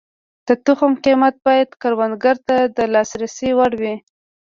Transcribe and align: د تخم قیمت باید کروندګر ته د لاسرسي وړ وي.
د 0.47 0.49
تخم 0.65 0.91
قیمت 1.05 1.35
باید 1.45 1.69
کروندګر 1.81 2.37
ته 2.47 2.57
د 2.75 2.77
لاسرسي 2.93 3.49
وړ 3.57 3.71
وي. 3.81 3.95